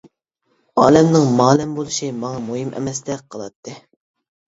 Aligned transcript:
ئالەمنىڭ 0.83 1.27
مالەم 1.41 1.75
بولۇشى 1.79 2.09
ماڭا 2.23 2.39
مۇھىم 2.47 2.73
ئەمەستەك 2.79 3.23
قىلاتتى. 3.37 3.75